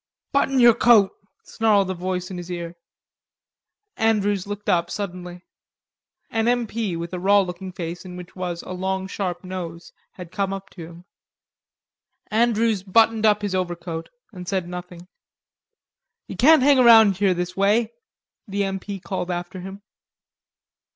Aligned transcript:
"Button 0.31 0.59
yer 0.59 0.73
coat," 0.73 1.11
snarled 1.43 1.91
a 1.91 1.93
voice 1.93 2.31
in 2.31 2.37
his 2.39 2.49
ear. 2.49 2.73
Andrews 3.97 4.47
looked 4.47 4.67
up 4.67 4.89
suddenly. 4.89 5.43
An 6.31 6.47
M. 6.47 6.65
P. 6.65 6.97
with 6.97 7.13
a 7.13 7.19
raw 7.19 7.41
looking 7.41 7.71
face 7.71 8.03
in 8.03 8.15
which 8.17 8.35
was 8.35 8.63
a 8.63 8.71
long 8.71 9.05
sharp 9.07 9.43
nose, 9.43 9.93
had 10.13 10.31
come 10.31 10.53
up 10.53 10.71
to 10.71 10.87
him. 10.87 11.05
Andrews 12.31 12.81
buttoned 12.81 13.27
up 13.27 13.43
his 13.43 13.53
overcoat 13.53 14.09
and 14.33 14.47
said 14.47 14.67
nothing. 14.67 15.07
"Ye 16.27 16.35
can't 16.35 16.63
hang 16.63 16.79
around 16.79 17.17
here 17.17 17.35
this 17.35 17.55
way," 17.55 17.91
the 18.47 18.63
M. 18.63 18.79
P. 18.79 18.99
called 18.99 19.29
after 19.29 19.59
him. 19.59 19.83